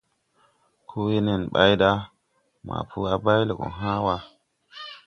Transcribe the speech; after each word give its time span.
Koo 0.87 1.03
wee 1.05 1.23
nen 1.25 1.41
ɓay 1.53 1.71
ɗa 1.81 1.91
maa 2.65 2.83
po 2.89 2.97
a 3.13 3.15
bay 3.23 3.41
lɛ 3.47 3.53
gɔ 3.59 3.67
hãã 3.79 3.95
wa. 4.05 4.15